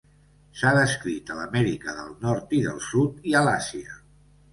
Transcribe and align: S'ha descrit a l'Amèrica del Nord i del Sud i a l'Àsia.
S'ha 0.59 0.69
descrit 0.75 1.29
a 1.33 1.35
l'Amèrica 1.39 1.93
del 1.97 2.09
Nord 2.23 2.55
i 2.61 2.61
del 2.69 2.79
Sud 2.87 3.29
i 3.33 3.37
a 3.41 3.45
l'Àsia. 3.49 3.95